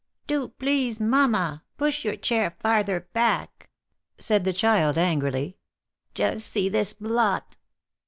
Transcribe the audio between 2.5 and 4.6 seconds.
farther back,^^ said the